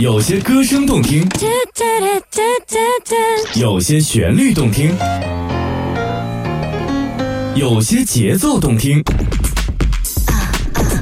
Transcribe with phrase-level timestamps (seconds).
[0.00, 1.28] 有些歌声动听，
[3.54, 4.96] 有些旋律动听，
[7.54, 9.04] 有些节奏动听，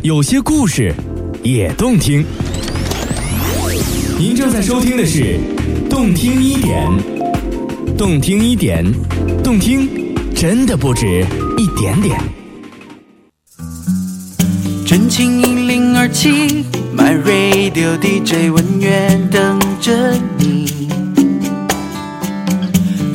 [0.03, 0.93] 有些故事
[1.45, 2.27] 也动听。
[4.19, 5.39] 您正在收听的是
[5.89, 6.91] 《动听一点》，
[7.97, 8.85] 动听一点，
[9.45, 9.89] 动听
[10.35, 11.25] 真的不止
[11.57, 12.21] 一点点。
[14.89, 16.65] 真情一零二七
[16.97, 19.93] ，My Radio DJ 文乐等着
[20.39, 20.89] 你，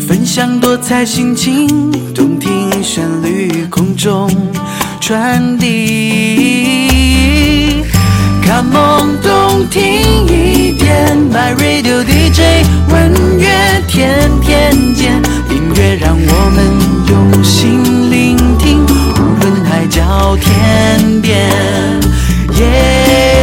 [0.07, 4.29] 分享多彩心情，动听旋律空中
[5.01, 5.71] 传递。
[8.45, 9.81] Come on，动听
[10.27, 13.49] 一点，My Radio DJ 文乐
[13.87, 16.63] 天天见，音乐让我们
[17.09, 18.02] 用心，
[20.13, 21.49] 到天边。
[22.51, 23.33] yeah。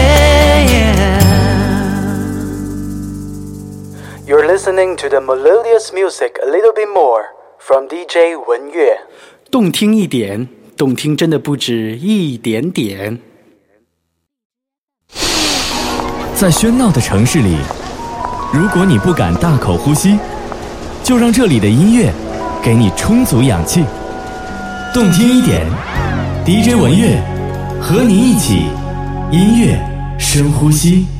[4.24, 7.24] You're listening to the melodious music a little bit more
[7.58, 8.96] from DJ 文乐。
[9.50, 13.18] 动听一点，动听真的不止一点点。
[16.36, 17.56] 在喧闹的城市里，
[18.52, 20.20] 如果你不敢大口呼吸，
[21.02, 22.12] 就让这里的音乐
[22.62, 23.84] 给你充足氧气。
[24.94, 25.66] 动听一点
[26.50, 27.16] ，DJ 文乐
[27.80, 28.64] 和你一起
[29.30, 29.78] 音乐
[30.18, 31.19] 深呼吸。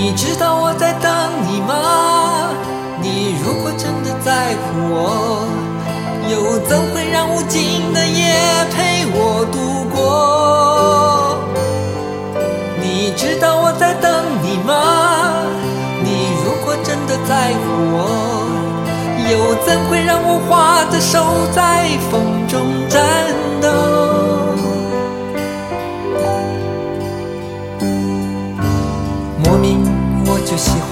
[0.00, 1.10] 你知道我在等
[1.50, 2.54] 你吗？
[3.02, 5.44] 你如果真的在乎我，
[6.30, 8.32] 又怎会让无尽的夜
[8.70, 9.58] 陪我度
[9.90, 11.40] 过？
[12.80, 14.08] 你知道我在等
[14.40, 15.42] 你吗？
[16.04, 18.46] 你如果真的在乎我，
[19.28, 21.18] 又怎会让我花的手
[21.52, 22.22] 在风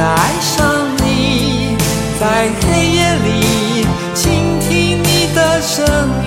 [0.00, 0.56] 的爱上
[1.04, 1.76] 你，
[2.18, 3.28] 在黑夜里
[4.14, 6.19] 倾听你的声音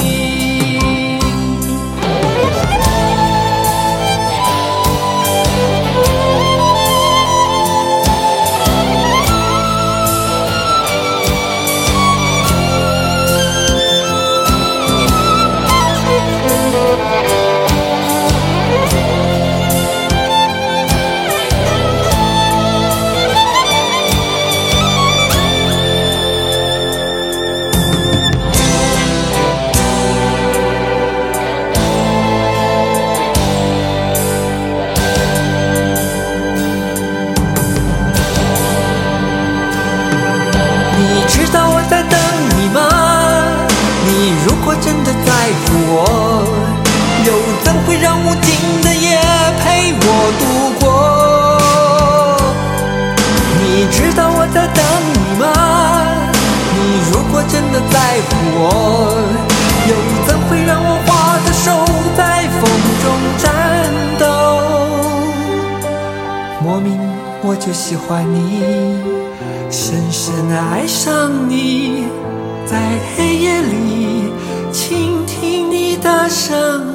[54.53, 54.83] 在等
[55.13, 55.44] 你吗？
[56.75, 56.77] 你
[57.11, 58.61] 如果真的在乎我，
[59.89, 59.91] 又
[60.27, 61.09] 怎会让我花
[61.44, 61.65] 的手
[62.15, 62.21] 在
[62.59, 62.61] 风
[63.03, 63.05] 中
[63.39, 63.44] 颤
[64.19, 64.23] 抖？
[66.61, 66.88] 莫名
[67.41, 68.63] 我就喜欢你，
[69.71, 72.06] 深深地爱上你，
[72.65, 72.77] 在
[73.17, 74.31] 黑夜里
[74.71, 76.53] 倾听你的声
[76.88, 76.93] 音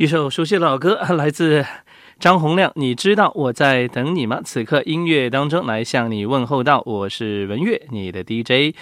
[0.00, 1.62] 一首熟悉的老歌，来自
[2.18, 2.72] 张洪亮。
[2.74, 4.40] 你知道我在等你吗？
[4.42, 8.74] 此刻音乐当中来向你问候到，我是文月，你的 DJ。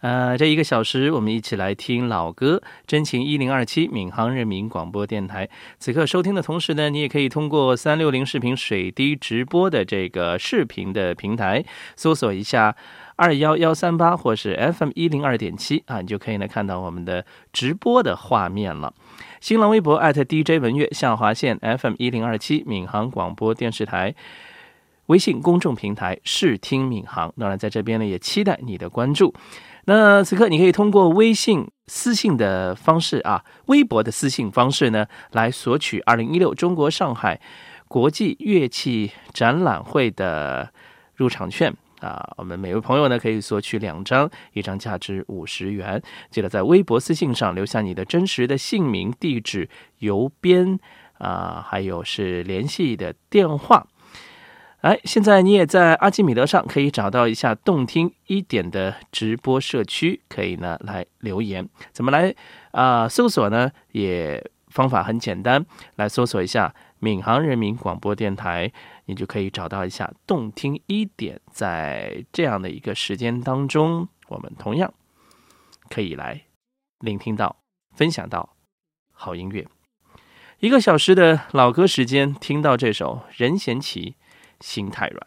[0.00, 5.48] 呃，这一个小时我们一起来听老歌，真情一零二七闵行人民广播电台。
[5.78, 12.74] 此刻收听的同时呢，你也可以通过三六零视频水滴直播的这个视频的平台，搜索一下
[13.14, 18.92] 二幺幺三八或是 FM 一零二点七啊，你就可以呢看到我们的直播的画面了。
[19.40, 24.14] 新浪微博 @DJ 文乐下划线 FM 一零二七闵行广播电视台，
[25.06, 27.32] 微信公众平台视听闵行。
[27.38, 29.34] 当然，在这边呢，也期待你的关注。
[29.86, 37.38] 那此刻你可以通过微信私信的方式啊，微博的私信方式呢，来索取二零一六中国上海
[37.86, 40.72] 国际乐器展览会的
[41.14, 41.74] 入场券。
[42.04, 46.02] 啊，我们每位朋友呢可以索取两张，一张价值五十元。
[46.30, 49.70] 记得在微博私信上留下你的真实的姓名、地址、
[50.00, 50.78] 邮编
[51.16, 53.86] 啊，还有是联系的电话。
[54.82, 61.66] 哎，现在你也在阿基米德上可以找到一下动听一点的直播社区，可以呢来留言。
[61.90, 62.34] 怎么来
[62.72, 63.08] 啊？
[63.08, 63.72] 搜索呢？
[63.92, 65.64] 也方法很简单，
[65.96, 66.74] 来搜索一下
[67.04, 68.72] 闵行人民广播电台。
[69.06, 74.94] 你就可以找到一下动听一点，在这样的一个时间当中，我们同样
[75.90, 76.46] 可以来
[77.00, 77.54] 聆听到、
[77.94, 78.56] 分享到
[79.12, 79.68] 好音乐。
[80.60, 84.12] 一个小时的老歌时间，听到这首任贤齐
[84.60, 85.26] 《心太软》。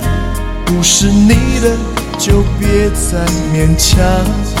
[0.73, 1.77] 不是你的
[2.17, 4.60] 就别再勉强。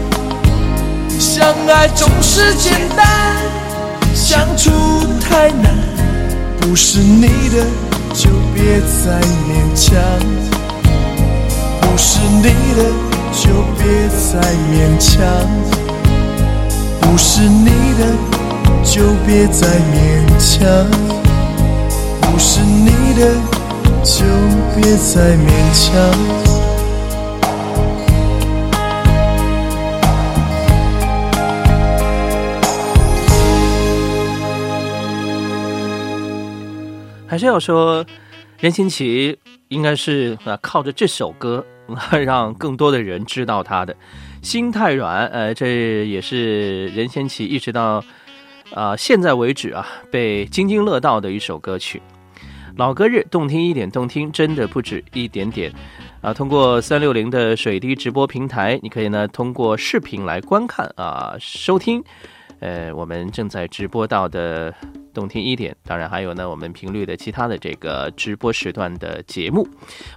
[1.21, 3.05] 相爱总是简单，
[4.11, 4.71] 相处
[5.19, 5.71] 太难。
[6.59, 7.63] 不是你的
[8.11, 10.01] 就别再勉强，
[11.79, 12.81] 不是你的
[13.31, 15.21] 就别再勉强，
[16.99, 18.03] 不是你的
[18.83, 20.59] 就别再勉强，
[22.19, 23.21] 不是你的。
[24.03, 24.25] 就
[24.75, 26.40] 别再勉强。
[37.31, 38.05] 还是要说，
[38.59, 41.65] 任贤齐应该是啊，靠着这首歌
[42.25, 43.95] 让更多的人知道他的
[44.41, 45.25] 心太软。
[45.27, 48.03] 呃，这也是任贤齐一直到
[48.73, 52.01] 啊现在为止啊被津津乐道的一首歌曲。
[52.75, 55.71] 老歌日，动听一点，动听真的不止一点点
[56.19, 56.33] 啊！
[56.33, 62.03] 通过三六零的水滴直播平台，你可以呢通过视频来观看啊收听，
[62.59, 64.73] 呃，我们正在直播到的
[65.13, 69.67] 动听一点，当然还有呢我们频率的其他的这个直播时段的节目，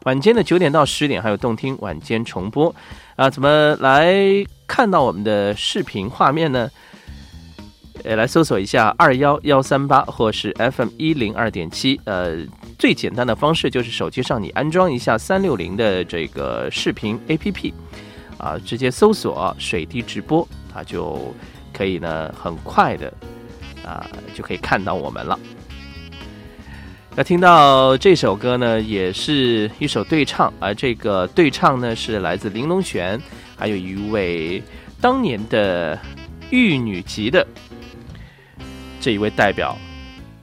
[0.04, 2.74] 晚间的九点到十点还有动听晚间重播
[3.16, 3.28] 啊！
[3.30, 4.14] 怎么来
[4.66, 6.70] 看到我们的视频画面呢？
[8.02, 11.98] 呃，来搜索一下二幺幺三八，或是 FM 一零二点七。
[12.04, 12.36] 呃，
[12.78, 17.72] 最简单的方式就是手机上你安装一下三六零的这个视频 APP，
[18.36, 21.32] 啊，直接搜索水滴直播，啊就
[21.72, 23.10] 可以呢很快的
[23.84, 25.38] 啊就可以看到我们了。
[27.16, 33.20] 那听到这首歌呢，也是一首对唱，而这个对唱呢是来自玲珑璇，
[33.56, 34.60] 还有一位
[35.00, 35.96] 当年的
[36.50, 37.46] 玉女级的。
[39.00, 39.76] 这一位代表，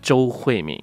[0.02, 0.82] 周慧敏。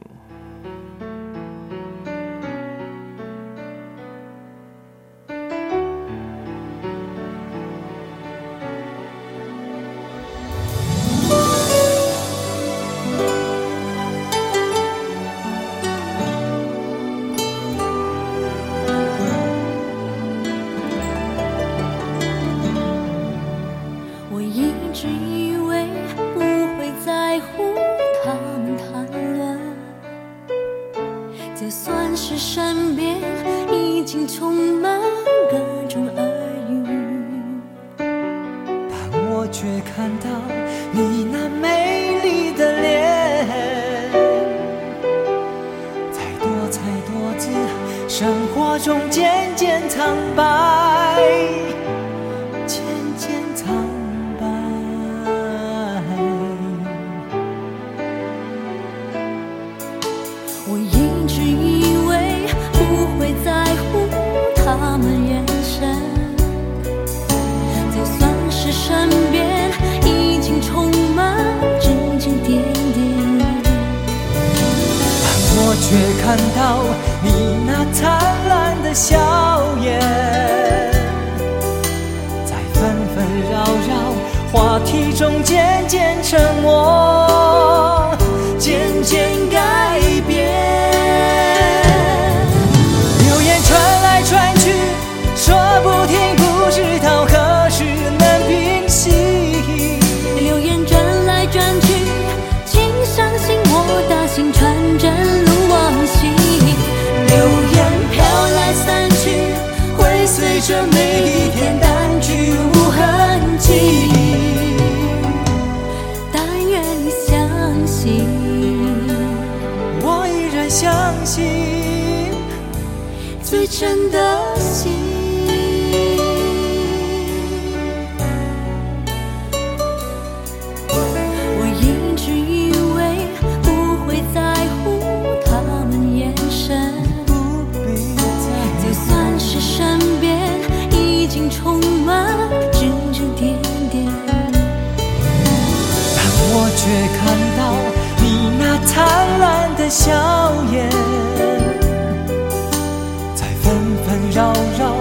[154.09, 154.95] 纷扰扰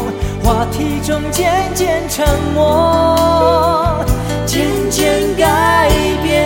[0.43, 4.03] 话题中渐渐沉默，
[4.45, 5.89] 渐渐改
[6.21, 6.43] 变。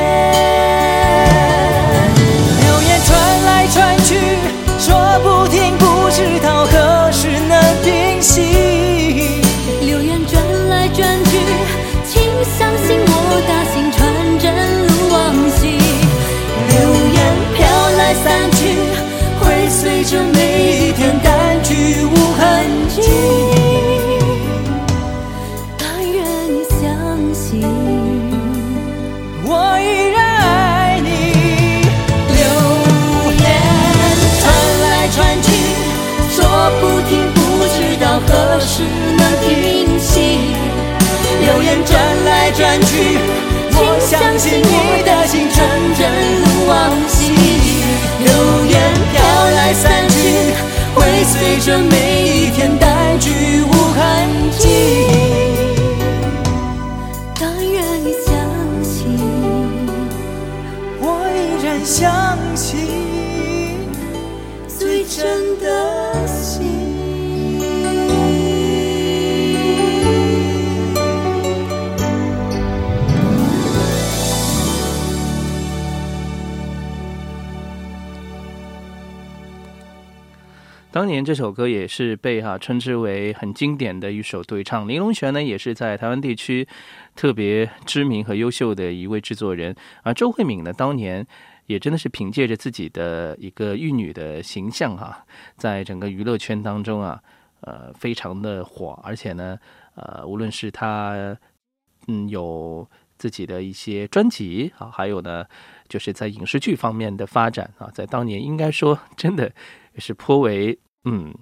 [2.59, 4.37] 流言传来传去，
[4.77, 5.40] 说，不
[38.81, 40.55] 只能平息。
[41.41, 41.91] 流言转
[42.25, 43.17] 来转去，
[43.73, 45.57] 我相信你的心纯
[45.97, 45.99] 真
[46.39, 46.71] 如往
[47.07, 47.17] 昔。
[48.23, 48.29] 流
[48.65, 48.73] 言
[49.11, 49.13] 飘
[49.55, 50.13] 来散去，
[50.93, 52.77] 会随着每一天
[80.91, 84.85] 当年这首歌也是被哈、称之为很经典的一首对唱。
[84.85, 86.67] 林隆璇呢，也是在台湾地区
[87.15, 89.73] 特别知名和优秀的一位制作人。
[90.03, 91.25] 而周慧敏呢，当年
[91.67, 95.25] 也真的是凭借着自己的一个玉女的形象哈、
[95.55, 97.21] 在整个娱乐圈当中啊，
[97.61, 99.57] 呃，非常的火，而且呢，
[99.95, 101.15] 呃，无论是她
[102.07, 102.85] 嗯有
[103.17, 105.45] 自己的一些专辑啊，还有呢，
[105.87, 109.49] 就是在影视剧方面的发展啊，在当年应该说真的
[109.93, 111.33] 也是颇为嗯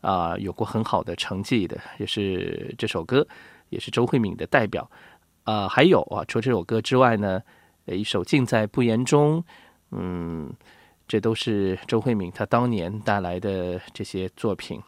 [0.00, 3.26] 啊、有过很好的成绩的，也是这首歌
[3.68, 4.90] 也是周慧敏的代表
[5.44, 7.40] 啊、还有啊，除这首歌之外呢，
[7.86, 9.40] 一首《尽在不言中》，
[9.92, 10.52] 嗯，
[11.06, 14.80] 这都是周慧敏她当年带来的这些作品。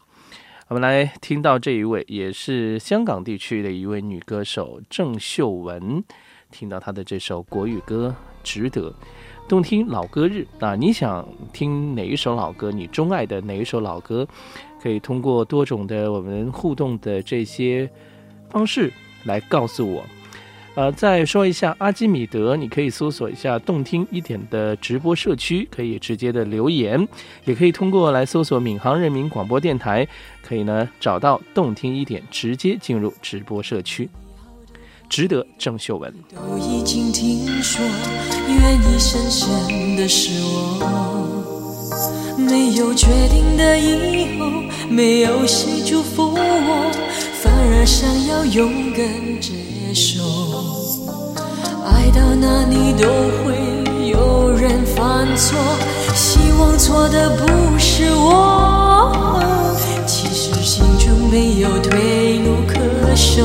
[0.68, 6.02] 我们来听到这一位，也是香港地区的一位女歌手郑秀文，
[6.50, 8.90] 听到她的这首国语歌《值得》，
[9.46, 10.74] 动听老歌日啊！
[10.74, 12.72] 你想听哪一首老歌？
[12.72, 14.26] 你钟爱的哪一首老歌？
[14.83, 17.88] 可以通过多种的我们互动的这些
[18.48, 18.92] 方式
[19.24, 20.04] 来告诉我。
[20.74, 27.07] 呃，再说一下阿基米德，你可以搜索一下动听一点的直播社区，可以直接的留言，
[27.44, 30.09] 也可以通过来搜索闵行人民广播电台，
[30.42, 34.09] 可以呢找到动听一点，直接进入直播社区。
[35.14, 36.12] 值得郑秀文。
[36.35, 37.81] 都已经听说，
[38.48, 40.83] 愿意深深的是我，
[42.37, 44.44] 没有决定的以后，
[44.88, 46.90] 没有谁祝福我，
[47.40, 49.07] 反而想要勇敢
[49.40, 49.53] 接
[49.94, 50.20] 受。
[51.87, 53.07] 爱到哪里都
[53.44, 53.55] 会
[54.11, 55.57] 有人犯错，
[56.12, 59.40] 希望错的不是我，
[60.09, 63.44] 其实心中没有退路可守。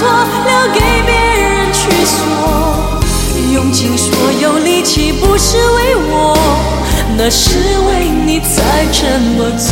[0.00, 0.08] 错，
[0.46, 2.16] 留给别人去说。
[3.52, 4.10] 用尽所
[4.40, 6.34] 有力气不是为我，
[7.18, 9.68] 那是为你才这么做。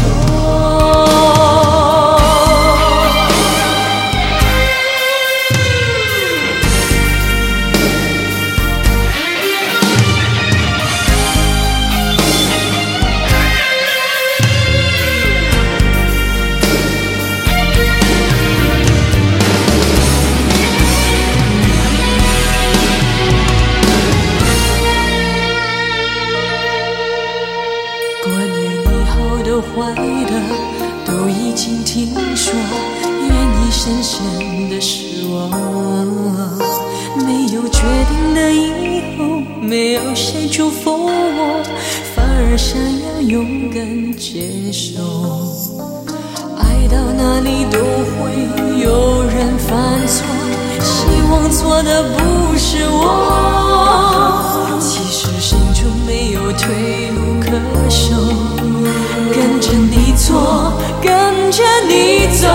[40.92, 41.62] 我，
[42.14, 43.76] 反而想要勇敢
[44.16, 45.02] 接受。
[46.58, 47.78] 爱到哪里都
[48.14, 48.18] 会
[48.82, 50.24] 有人犯错，
[50.80, 52.98] 希望错的不是我。
[54.80, 57.50] 其实心中没有退路可
[57.88, 58.14] 守，
[59.32, 60.72] 跟着你错，
[61.02, 62.46] 跟着你走。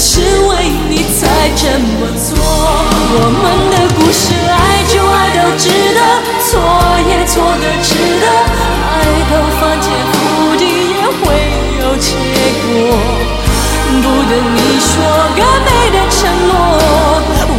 [0.00, 1.28] 是为你才
[1.60, 2.32] 这么做。
[2.40, 6.00] 我们的故事，爱就爱到值得，
[6.48, 6.56] 错
[7.04, 8.24] 也错的值得，
[8.80, 8.96] 爱
[9.28, 10.64] 到翻天覆地
[10.96, 11.20] 也会
[11.82, 12.16] 有结
[12.64, 12.64] 果。
[14.00, 14.88] 不等你说
[15.36, 16.50] 个美的承诺，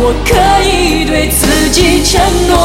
[0.02, 0.30] 我可
[0.66, 2.58] 以对自己承诺。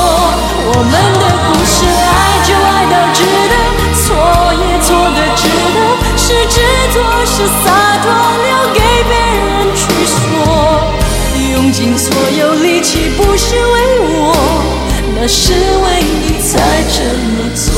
[0.68, 3.20] 我们的故事，爱就爱到值
[3.52, 3.54] 得，
[3.92, 4.16] 错
[4.56, 5.44] 也错的值
[5.76, 5.78] 得，
[6.16, 7.64] 是执着是洒
[8.00, 8.08] 脱，
[8.40, 8.65] 留
[15.28, 17.75] 是为你才这么做。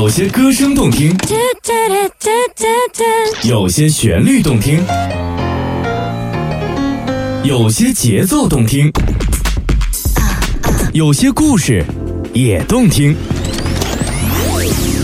[0.00, 1.12] 有些歌声动听，
[3.42, 4.80] 有些旋律动听，
[7.42, 8.92] 有些节奏动听，
[10.92, 11.84] 有些故事
[12.32, 13.16] 也动听。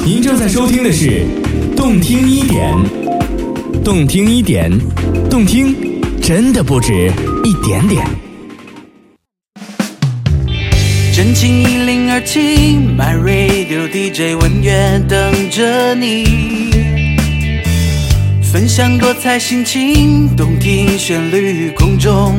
[0.04, 1.26] 您正在收听的是
[1.76, 2.72] 《动听一点》，
[3.82, 4.70] 动听一点，
[5.28, 5.74] 动听
[6.22, 7.10] 真的不止
[7.42, 8.06] 一点点。
[11.16, 16.72] 真情一零二七，My Radio DJ 文乐等着你，
[18.42, 22.34] 分享多彩心情，动听旋律空中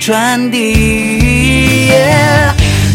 [0.00, 1.90] 传递。
[1.90, 2.54] Yeah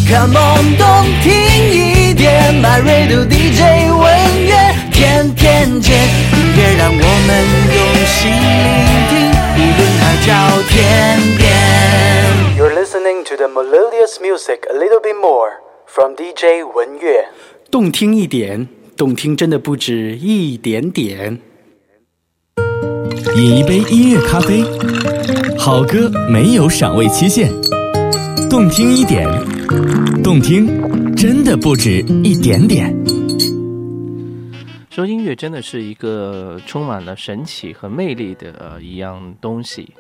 [0.10, 1.32] Come on，动听
[1.74, 4.10] 一点，My Radio DJ 文
[4.48, 4.56] 乐
[4.92, 5.96] 天天见，
[6.34, 9.13] 音乐让我们用心聆听，
[9.58, 10.34] 无论海角
[10.70, 11.59] 天边。
[13.19, 15.51] Listening to the melodious music a little bit more
[15.86, 17.27] from DJ 文月。
[17.69, 21.38] 动听一点，动听真的不止一点点。
[23.36, 24.63] 饮一杯音乐咖啡，
[25.58, 27.51] 好歌没有赏味期限，
[28.49, 29.27] 动听一点，
[30.23, 32.95] 动听真的不止一点点。
[34.89, 39.93] 说音乐真的是一个充满了神奇和魅力的呃一样东西。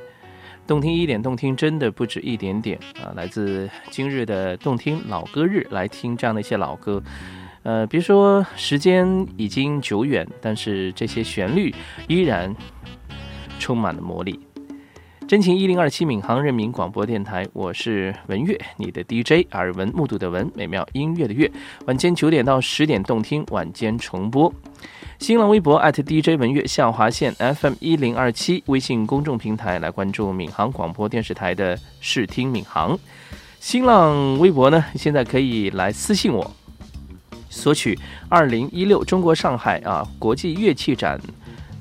[0.69, 3.09] 动听一点，动听真的不止一点点啊！
[3.15, 7.01] 来自今日的动听老歌日，来听这样的一些老歌。
[7.63, 11.73] 呃，别说时间已经久远，但是这些旋律
[12.07, 12.55] 依然
[13.57, 14.39] 充满了魔力。
[15.29, 21.51] 真情一零二七闵行人民广播电台，我是文月，你的 DJ，耳闻目睹的闻，美妙音乐的乐。
[21.85, 24.51] 晚间九点到十点动听，晚间重播。
[25.19, 32.97] 新浪微博 @DJ 文月下划线 FM 一零二七，微信公众平台来关注闵行广播电视台的视听闵行。
[33.59, 36.51] 新浪微博呢，现在可以来私信我，
[37.51, 41.21] 索取二零一六中国上海啊国际乐器展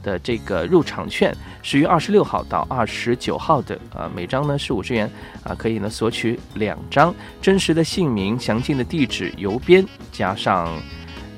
[0.02, 5.10] 的这个入场券，十月二十六号到二十九号的呃，每张呢是五十元
[5.42, 10.76] 啊，可以呢索取两张，真实的姓名、详尽的地址、邮编加上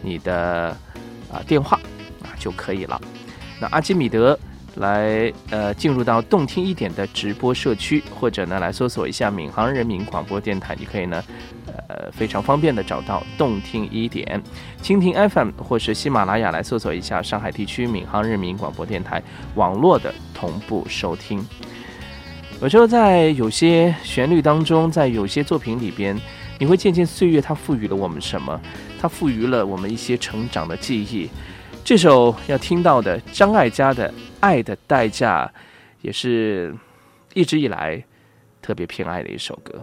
[0.03, 0.77] 你的
[1.33, 1.79] 啊电话
[2.23, 3.01] 啊就可以了。
[3.61, 4.39] 那阿基米德
[4.77, 11.23] 来呃进入到动听一点的直播社区，或者呢来搜索一下闵行人民广播电台，你可以呢
[11.67, 14.43] 呃非常方便的找到动听一点，
[14.83, 19.23] 蜻蜓 FM 或是喜马拉雅来搜索一下上海地区闵行人民广播电台
[19.55, 21.45] 网络的同步收听。
[22.63, 26.15] 有时候在有些旋律当中，在有些作品里边，
[26.59, 28.61] 你会渐渐岁月它赋予了我们什么？
[29.01, 31.31] 它赋予了我们一些成长的记忆。
[31.85, 34.09] 这首要听到的张艾嘉的
[34.41, 35.51] 《爱的代价》，
[36.03, 36.75] 也是
[37.35, 38.03] 一直以来
[38.63, 39.83] 特别偏爱的一首歌。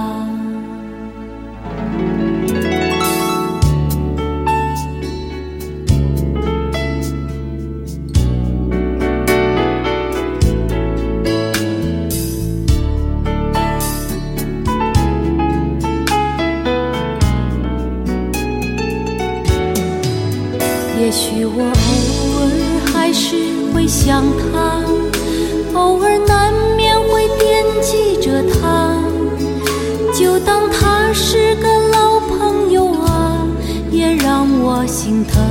[31.11, 33.45] 当他是个老朋友啊，
[33.91, 35.43] 也让我心疼，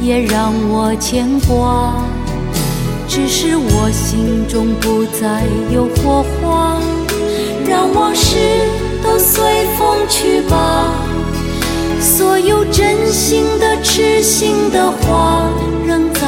[0.00, 1.96] 也让我牵挂。
[3.08, 6.78] 只是我心中不再有火花，
[7.66, 8.36] 让往事
[9.02, 10.84] 都随风去吧。
[12.00, 15.48] 所有真心的、痴心的话，
[15.84, 16.20] 仍在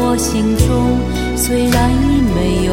[0.00, 0.98] 我心中，
[1.36, 2.72] 虽然已没有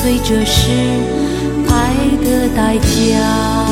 [0.00, 0.70] 心碎，这是
[1.68, 1.92] 爱
[2.24, 3.69] 的代价。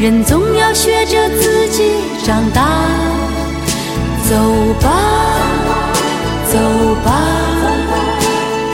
[0.00, 1.90] 人总要学着自己
[2.24, 2.86] 长大。
[4.28, 4.36] 走
[4.80, 4.92] 吧，
[6.46, 6.58] 走
[7.04, 7.10] 吧，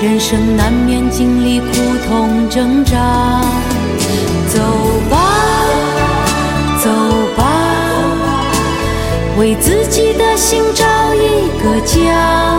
[0.03, 1.67] 人生难免经历苦
[2.07, 3.41] 痛挣扎。
[4.53, 4.61] 走
[5.09, 5.17] 吧，
[6.83, 6.91] 走
[7.35, 7.43] 吧，
[9.39, 10.85] 为自己的心找
[11.15, 12.59] 一个家。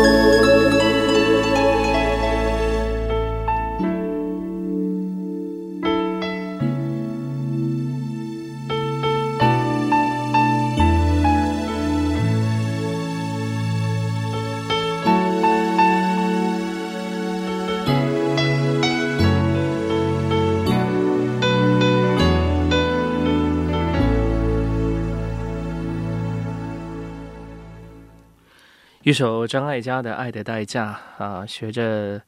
[29.11, 32.21] 一首张艾嘉的《爱的代价》啊，学着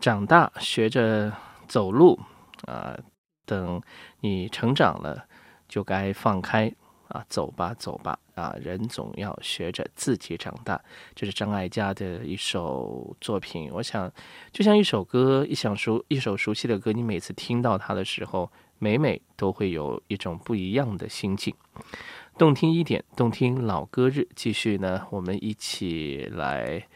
[0.00, 1.32] 长大，学着
[1.68, 2.18] 走路
[2.66, 2.98] 啊，
[3.46, 3.80] 等
[4.18, 5.26] 你成长了，
[5.68, 6.74] 就该放开
[7.06, 10.82] 啊，走吧，走吧啊，人总要学着自己长大。
[11.14, 14.12] 这是张艾嘉的一首作品，我想
[14.50, 18.50] 就像一首歌，一想熟一首熟悉的歌，你每次听到它的时候，
[18.80, 21.54] 每每都会有一种不一样的心境。
[22.38, 24.28] 动听一点，动听老歌日。
[24.36, 26.86] 继续呢，我们一起来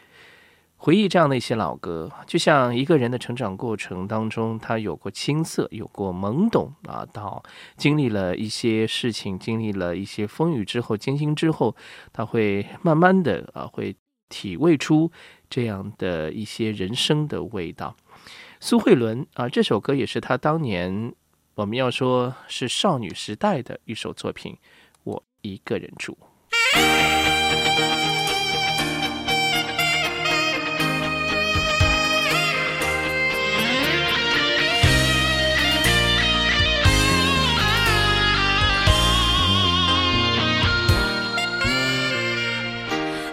[0.77, 2.09] 回忆这样的一些老歌。
[2.29, 7.43] 就像一个人的成长过程当中，他有过青涩，有过懵懂啊，到
[7.77, 11.75] 经历了一些事情，经历了一些风雨之后，艰辛之后，
[12.13, 13.97] 他会慢慢的啊，会
[14.29, 15.11] 体味出
[15.51, 17.97] 这样的一些人生的味道。
[18.61, 21.13] 苏慧伦啊，这首歌也是他当年
[21.57, 24.57] 我们要说是少女时代的一首作品。
[25.05, 26.17] 我一个人住。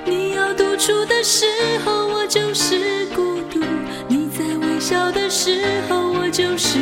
[0.05, 1.45] 你要独处的时
[1.85, 3.59] 候，我就是孤独；
[4.07, 6.79] 你在微笑的时候，我就是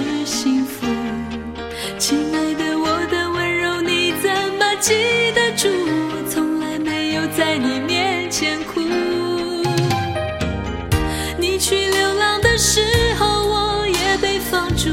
[12.58, 12.82] 时
[13.20, 14.90] 候，我也被放逐；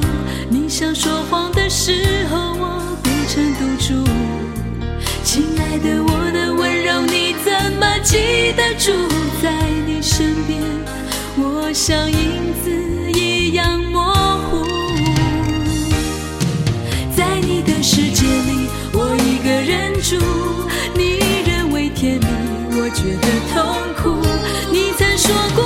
[0.51, 4.05] 你想说谎的时候，我变成赌注。
[5.25, 8.93] 亲爱的，我的温柔你怎么记得住？
[9.43, 9.51] 在
[9.87, 10.61] 你身边，
[11.39, 12.71] 我像影子
[13.19, 14.13] 一样模
[14.51, 14.67] 糊。
[17.17, 20.19] 在你的世界里，我一个人住，
[20.95, 22.27] 你认为甜蜜，
[22.79, 24.21] 我觉得痛苦。
[24.71, 25.65] 你曾说过，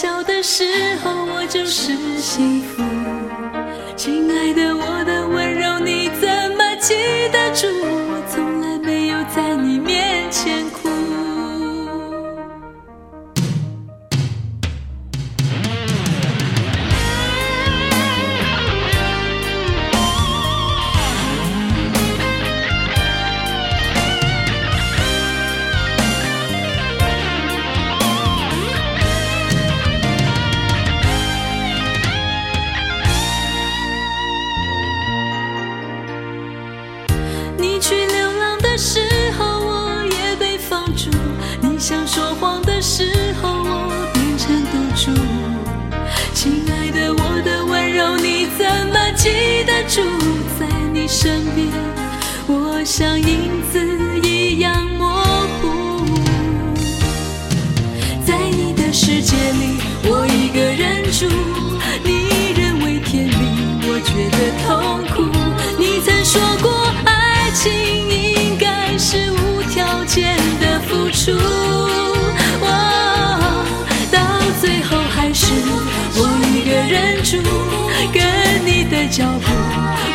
[0.00, 0.62] 小的时
[1.02, 2.57] 候，我就是星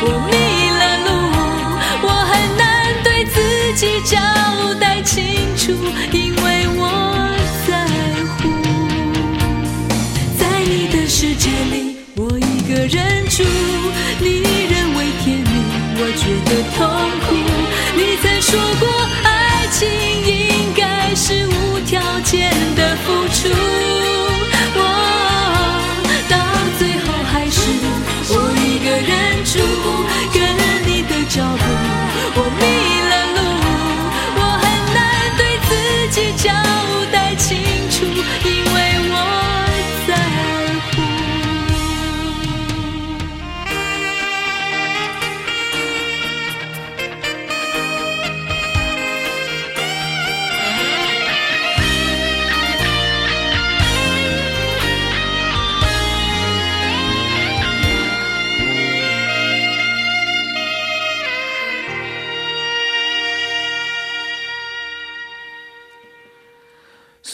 [0.06, 0.34] 我迷
[0.80, 1.08] 了路，
[2.04, 2.62] 我很难
[3.04, 3.38] 对自
[3.76, 4.20] 己交
[4.80, 5.24] 代清
[5.56, 5.72] 楚，
[6.12, 6.46] 因为
[6.76, 6.82] 我
[7.66, 7.72] 在
[8.38, 8.42] 乎。
[10.38, 13.44] 在你的世界里，我一个人住，
[14.20, 15.52] 你认为甜蜜，
[15.96, 16.80] 我觉得痛
[17.24, 17.28] 苦。
[17.96, 18.84] 你曾说过，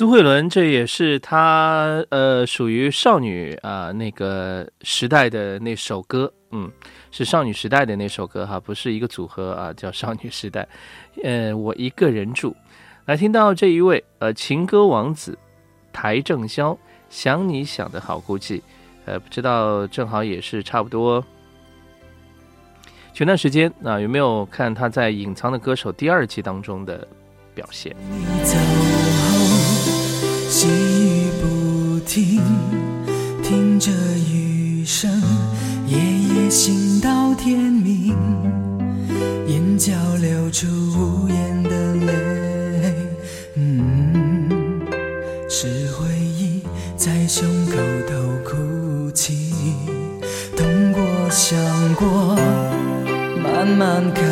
[0.09, 6.71] 慧伦，这也是她呃属于少女啊、那个时代的那首歌，嗯，
[7.11, 10.67] 是少女时代的那首歌哈，不是一个组合啊，叫少女时代。
[11.23, 12.55] 呃，我一个人住，
[13.05, 15.37] 来听到这一位呃情歌王子
[15.91, 16.77] 台正宵，
[17.09, 18.61] 想你想的好孤寂，
[19.05, 21.23] 呃，不知道正好也是差不多。
[23.13, 27.05] 前段时间啊，有没有看他在《隐藏的歌手》第二季当中的
[27.53, 27.95] 表现？
[30.61, 32.41] 细雨不停，
[33.41, 33.89] 听着
[34.29, 35.09] 雨声，
[35.87, 38.13] 夜夜醒到天明，
[39.47, 42.93] 眼角流出无言的泪，
[43.55, 44.81] 嗯，
[45.49, 46.61] 是回忆
[46.97, 49.53] 在胸口头哭泣，
[50.57, 51.57] 痛过想
[51.95, 52.35] 过，
[53.41, 54.25] 慢慢看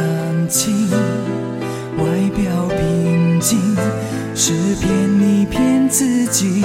[5.98, 6.62] 自己。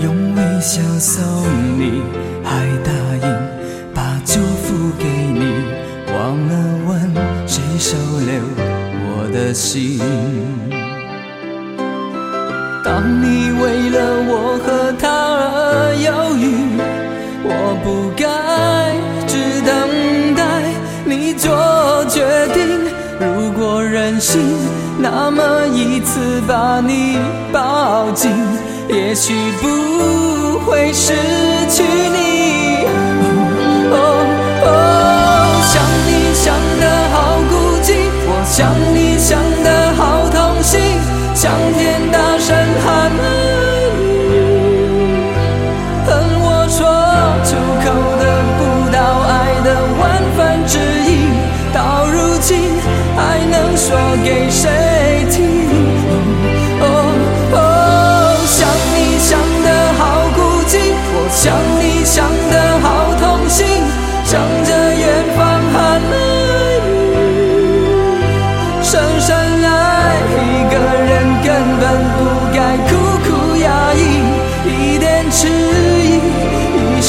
[0.00, 1.22] 用微笑送
[1.78, 2.00] 你，
[2.42, 2.90] 还答
[3.20, 3.26] 应
[3.94, 5.42] 把祝福给你，
[6.10, 6.16] 忘
[6.48, 6.54] 了
[6.88, 7.14] 问
[7.46, 8.32] 谁收留
[9.04, 10.00] 我的心。
[12.82, 16.44] 当你为了我和他而犹豫，
[17.44, 18.24] 我不该
[19.28, 20.42] 只等待
[21.04, 22.90] 你做决定。
[23.20, 24.40] 如果任性，
[24.98, 27.18] 那么一次把你
[28.14, 28.30] 紧，
[28.88, 31.12] 也许不会失
[31.68, 32.86] 去你。
[33.90, 33.96] 哦
[34.64, 34.66] 哦，
[35.72, 35.74] 想
[36.06, 36.82] 你想得
[37.12, 37.16] 好
[37.48, 37.52] 孤
[37.82, 37.88] 寂，
[38.28, 40.80] 我想你想得好痛心，
[41.34, 41.50] 想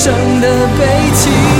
[0.04, 1.53] 生的悲戚。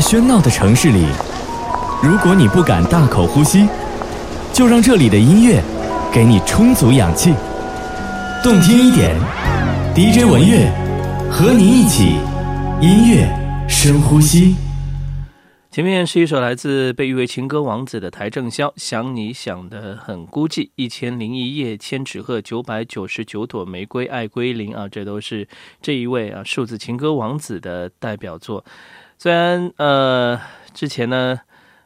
[0.00, 1.04] 喧闹的城市里，
[2.02, 3.68] 如果你不敢大口呼吸，
[4.52, 5.62] 就让这里的音乐
[6.10, 7.34] 给你充足氧气。
[8.42, 9.14] 动听一点
[9.94, 10.72] ，DJ 文乐
[11.30, 12.16] 和你一起
[12.80, 13.28] 音乐
[13.68, 14.56] 深呼吸。
[15.70, 25.46] 前面是一首来自被誉为情歌王子的邰正宵，想你想的很孤寂，一千零一夜，千纸鹤，九百九十九朵玫瑰，爱归零啊，这都是
[25.80, 28.64] 这一位啊数字情歌王子的代表作。
[29.22, 30.40] 虽然呃
[30.72, 31.38] 之前呢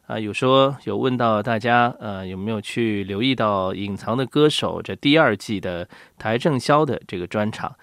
[0.07, 5.85] 啊有说有问到大家呃有没有去留意到《隐藏的歌手》这第二季的
[6.17, 7.75] 邰正宵的这个专场，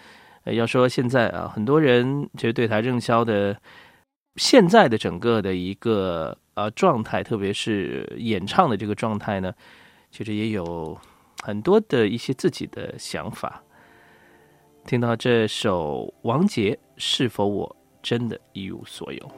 [0.45, 3.55] 呃要说现在啊很多人其实对邰正宵的。
[4.37, 9.53] 现在的整个的一个呃状态，特别是演唱的这个状态呢，
[10.11, 10.99] 其实也有
[11.43, 13.63] 很多的一些自己的想法。
[14.87, 19.31] 听到这首王杰，是否我真的一无所有？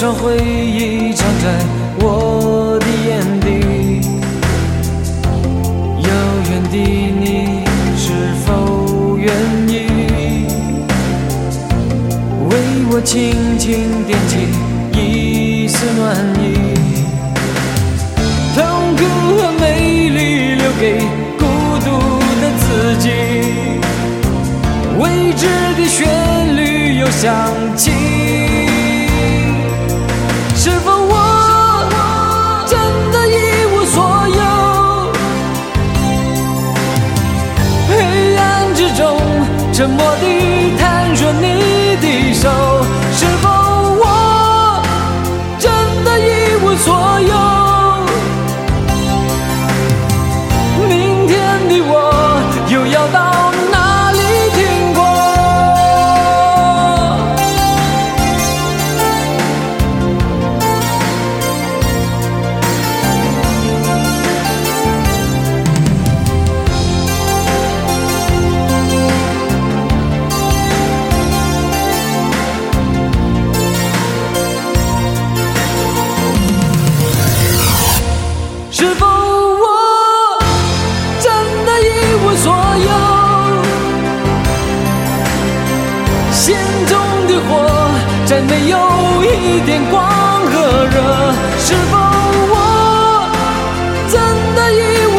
[0.00, 1.58] 多少回忆藏在
[1.98, 3.46] 我的眼底。
[6.06, 6.08] 遥
[6.48, 6.76] 远的
[7.18, 7.64] 你
[7.96, 8.06] 是
[8.46, 9.26] 否愿
[9.66, 9.74] 意
[12.48, 12.52] 为
[12.92, 14.46] 我轻轻点起
[14.96, 16.54] 一丝暖意？
[18.54, 19.02] 痛苦
[19.36, 21.00] 和美丽留给
[21.36, 21.44] 孤
[21.84, 21.86] 独
[22.40, 22.62] 的自
[23.00, 23.10] 己，
[25.00, 25.42] 未知
[25.76, 27.90] 的旋律又响起，
[39.98, 40.47] 我的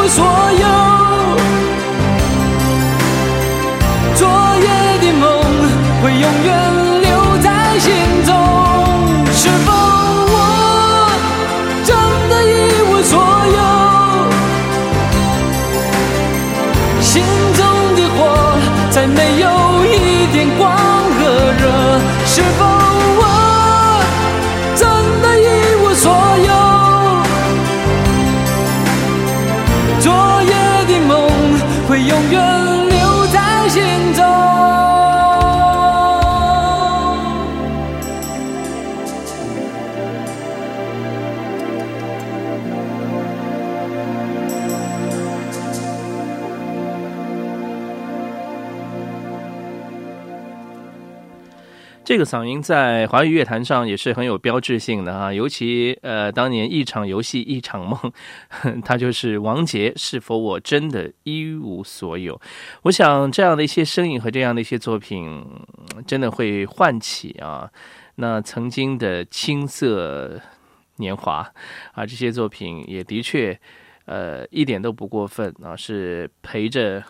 [0.09, 0.38] 一无
[52.09, 57.99] 这个嗓音在华语乐坛上也是很有标志性的啊，尤其呃，当年一场游戏一场梦，
[58.83, 59.93] 他就是王杰。
[59.95, 62.41] 是否我真的一无所有？
[62.81, 65.45] 我想这样的一些声音和这样的一些作品，
[66.07, 67.69] 真的会唤起啊，
[68.15, 70.41] 那曾经的青涩
[70.95, 71.47] 年华
[71.93, 73.55] 啊，这些作品也的确
[74.05, 77.03] 呃一点都不过分啊，是陪着。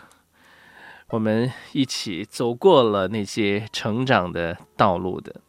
[1.10, 5.40] 我们一起走过了那些成长的道路的。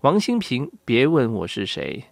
[0.00, 2.02] 王新平，别问我是谁。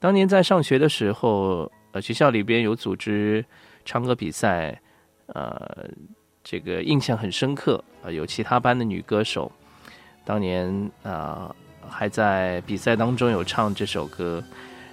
[0.00, 3.44] 当年在上学的时候，呃，学校里边有组织
[3.84, 4.80] 唱歌比赛，
[5.26, 5.88] 呃，
[6.42, 7.82] 这个印象很深刻。
[8.02, 9.50] 呃，有其他班的女歌手，
[10.24, 11.54] 当年啊
[11.88, 14.42] 还在比赛当中有唱这首歌。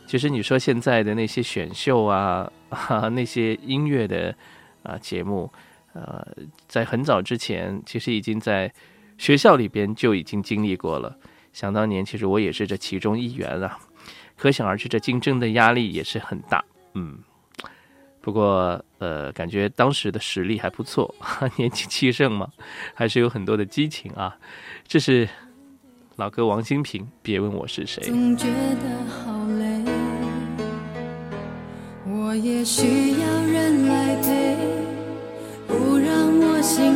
[0.06, 2.52] 其实你说现在的那些选秀啊，
[3.14, 4.36] 那些音乐的
[4.84, 5.52] 啊节目。
[5.94, 6.26] 呃，
[6.68, 8.72] 在很早之前，其实已经在
[9.18, 11.16] 学校里边就已经经历过了。
[11.54, 13.78] 想当年，其实我也是这其中一员啊。
[14.38, 16.64] 可想而知，这竞争的压力也是很大。
[16.94, 17.20] 嗯，
[18.22, 21.14] 不过呃，感觉当时的实力还不错，
[21.58, 22.48] 年轻气盛嘛，
[22.96, 24.36] 还是有很多的激情啊。
[24.88, 25.28] 这是
[26.16, 28.02] 老哥王新平，别问我是谁。
[28.04, 29.84] 总觉得好累，
[32.06, 33.41] 我也需要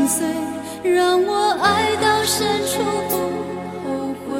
[0.06, 0.28] 心碎，
[0.94, 1.34] 让我
[1.64, 2.74] 爱到深处
[3.10, 3.14] 不
[3.82, 4.38] 后悔。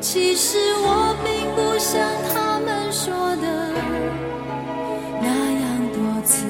[0.00, 0.86] 其实我
[1.24, 2.00] 并不像
[2.32, 3.12] 他们说
[3.42, 3.46] 的
[5.20, 5.26] 那
[5.60, 6.46] 样多刺，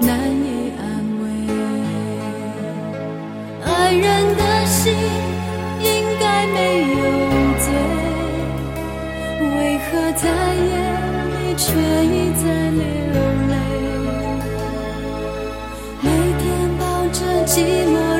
[0.00, 0.46] 难以
[0.78, 0.82] 安
[1.22, 1.24] 慰。
[3.64, 4.04] 爱人
[4.36, 4.92] 的心
[5.80, 5.88] 应
[6.20, 6.58] 该没
[6.92, 6.96] 有
[7.58, 7.66] 罪，
[9.40, 10.70] 为何在夜
[11.32, 11.64] 里却
[12.04, 12.14] 一
[12.44, 13.01] 再流？
[17.52, 17.60] 寂
[17.92, 18.11] 寞。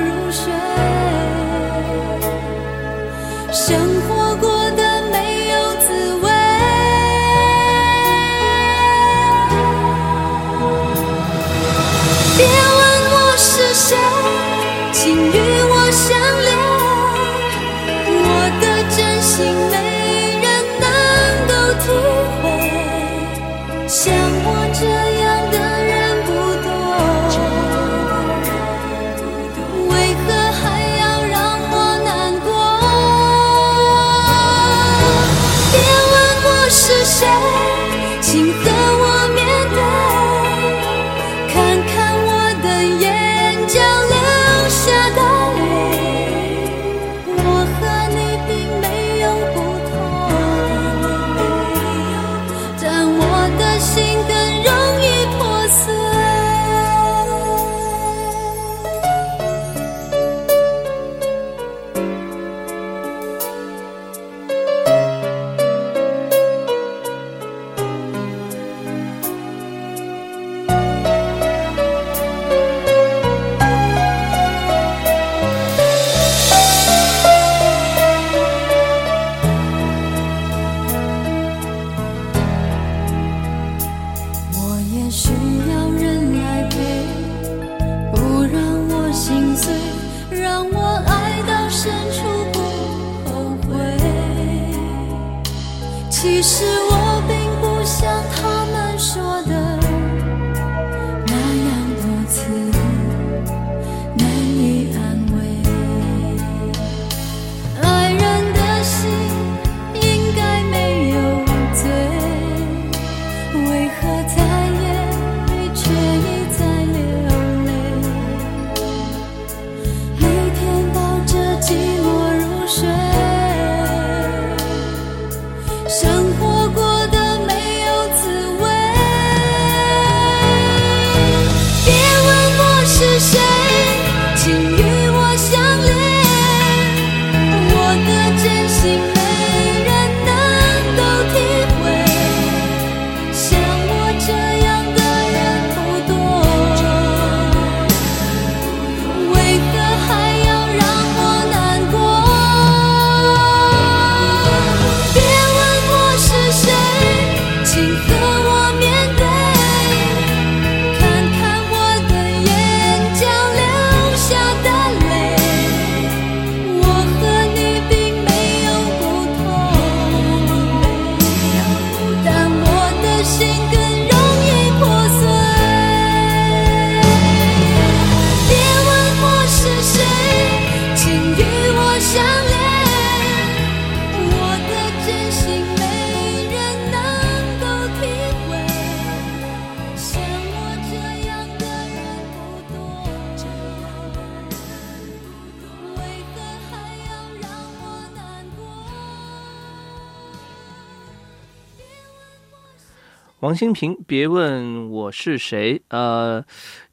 [203.63, 205.81] 王新平，别问我是谁。
[205.91, 206.45] 呃，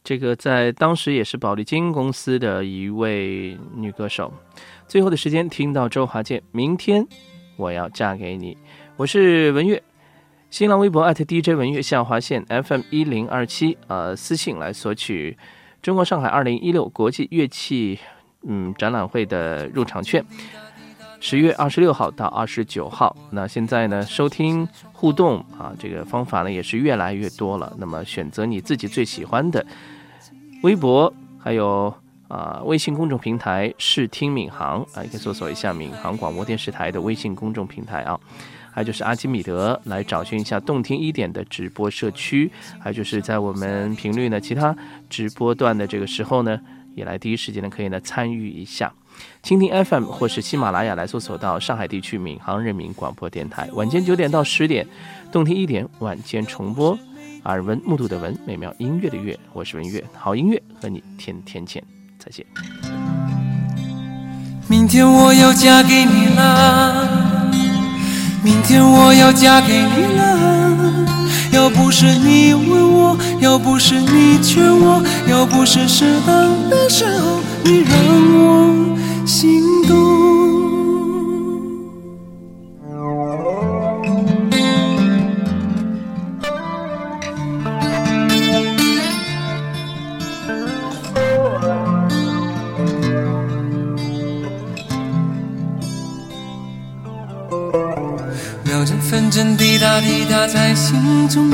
[0.04, 4.32] 这个在当时也是保利金公司的一位女歌手。
[4.88, 7.08] 最后的时间听到周华健，明天
[7.58, 8.56] 我要嫁给你。
[8.98, 9.82] 我是文月，
[10.52, 15.36] 新浪微博 @DJ 文月下划线 FM 一零二七，呃，私信来索取
[15.82, 17.98] 中国上海二零一六国际乐器
[18.44, 20.24] 嗯展览会的入场券。
[21.22, 27.72] 十月二十六号到二十九号，那现在呢，收听互动啊，这个方法呢也是越来越多了。
[27.78, 29.64] 那么选择你自己最喜欢的
[30.64, 31.94] 微博，还有
[32.30, 38.20] 啊微信公众平台视听闵行啊，也可以搜索一下闵行广播电视台的微信公众平台啊。
[38.72, 42.50] 还有就是阿基米德来找寻一下动听一点的直播社区，
[42.80, 44.74] 还有就是在我们频率呢其他
[45.10, 46.58] 直播段的这个时候呢，
[46.96, 48.94] 也来第一时间呢可以呢参与一下。
[49.44, 54.88] 蜻蜓 FM 或是喜马拉雅来搜索到上海地区闵行人民广播电台，晚间九点到十点，
[55.32, 56.98] 动听一点，晚间重播。
[57.44, 61.82] 耳闻目睹的闻，美妙音乐的乐，我是文乐，好音乐和你天天见，
[62.18, 62.46] 再见。
[64.68, 67.50] 明天我要嫁给你了，
[68.44, 71.08] 明天我要嫁给你了。
[71.52, 77.92] 要不是你问我，要不是你劝我，要不是适当的时候你让
[78.36, 78.98] 我
[79.30, 79.96] 心动。
[98.64, 101.48] 秒针分针滴答滴答在心中，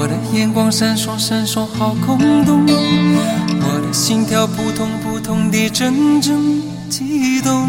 [0.00, 7.68] 我的眼光闪烁闪烁好空洞，我的心跳扑通扑通地阵阵悸动。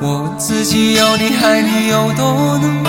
[0.00, 2.84] 我问自己要你爱你有多浓，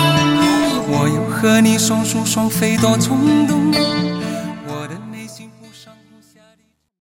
[0.88, 3.58] 我又和你双宿双飞多冲动。